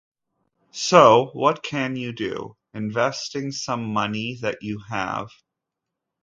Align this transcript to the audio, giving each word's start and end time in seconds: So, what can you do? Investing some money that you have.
So, 0.71 1.29
what 1.33 1.61
can 1.61 1.95
you 1.95 2.11
do? 2.11 2.57
Investing 2.73 3.51
some 3.51 3.93
money 3.93 4.39
that 4.41 4.63
you 4.63 4.79
have. 4.89 5.29